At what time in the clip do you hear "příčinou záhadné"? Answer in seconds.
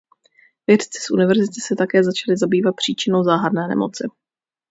2.75-3.67